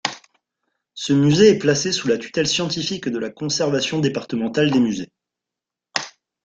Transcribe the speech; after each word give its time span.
Ce 0.95 1.13
musée 1.13 1.49
est 1.49 1.59
placé 1.59 1.91
sous 1.91 2.07
la 2.07 2.17
tutelle 2.17 2.47
scientifique 2.47 3.07
de 3.07 3.19
la 3.19 3.29
conservation 3.29 3.99
départementale 3.99 4.71
des 4.71 4.79
musées. 4.79 5.11